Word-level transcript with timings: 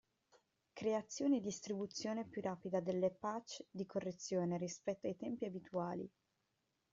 Creazione 0.73 1.37
e 1.37 1.41
distribuzione 1.41 2.25
più 2.25 2.41
rapida 2.41 2.79
delle 2.79 3.11
patch 3.11 3.65
di 3.69 3.85
correzione 3.85 4.57
rispetto 4.57 5.05
ai 5.05 5.15
tempi 5.15 5.45
abituali. 5.45 6.09